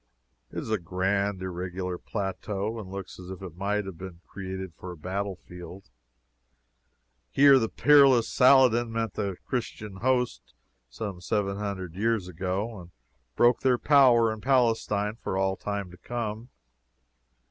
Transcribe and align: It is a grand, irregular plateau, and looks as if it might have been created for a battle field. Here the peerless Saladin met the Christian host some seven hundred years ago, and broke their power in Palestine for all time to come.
It 0.51 0.57
is 0.57 0.71
a 0.71 0.79
grand, 0.79 1.43
irregular 1.43 1.99
plateau, 1.99 2.79
and 2.79 2.89
looks 2.89 3.19
as 3.19 3.29
if 3.29 3.43
it 3.43 3.55
might 3.55 3.85
have 3.85 3.99
been 3.99 4.19
created 4.25 4.73
for 4.73 4.91
a 4.91 4.97
battle 4.97 5.35
field. 5.47 5.91
Here 7.29 7.59
the 7.59 7.69
peerless 7.69 8.27
Saladin 8.27 8.91
met 8.91 9.13
the 9.13 9.35
Christian 9.45 9.97
host 9.97 10.55
some 10.89 11.21
seven 11.21 11.57
hundred 11.59 11.93
years 11.93 12.27
ago, 12.27 12.79
and 12.81 12.89
broke 13.35 13.59
their 13.59 13.77
power 13.77 14.33
in 14.33 14.41
Palestine 14.41 15.17
for 15.21 15.37
all 15.37 15.55
time 15.55 15.91
to 15.91 15.97
come. 15.99 16.49